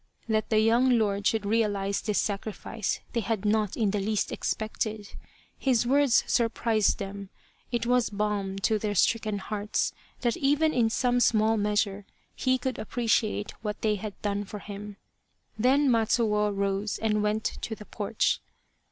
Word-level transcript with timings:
That 0.27 0.49
the 0.49 0.57
young 0.59 0.97
lord 0.97 1.27
should 1.27 1.45
realize 1.45 2.01
this 2.01 2.17
sacrifice 2.19 3.01
they 3.13 3.19
had 3.19 3.45
not 3.45 3.77
in 3.77 3.91
the 3.91 3.99
least 3.99 4.31
expected. 4.31 5.13
His 5.55 5.85
words 5.85 6.23
surprised 6.25 6.97
them. 6.97 7.29
It 7.71 7.85
was 7.85 8.09
balm 8.09 8.57
to 8.65 8.79
their 8.79 8.95
stricken 8.95 9.37
hearts, 9.37 9.93
that 10.21 10.35
even 10.37 10.73
in 10.73 10.89
some 10.89 11.19
small 11.19 11.55
measure 11.55 12.07
he 12.35 12.57
could 12.57 12.79
appreciate 12.79 13.51
what 13.63 13.79
they 13.83 13.93
had 13.93 14.19
done 14.23 14.43
for 14.43 14.57
him. 14.57 14.97
Then 15.59 15.87
Matsuo 15.87 16.49
rose 16.49 16.97
and 16.97 17.21
went 17.21 17.43
to 17.61 17.75
the 17.75 17.85
porch. 17.85 18.41